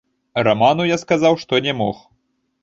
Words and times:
Раману 0.47 0.87
я 0.91 0.97
сказаў, 1.03 1.37
што 1.43 1.61
не 1.67 1.77
мог. 1.83 2.01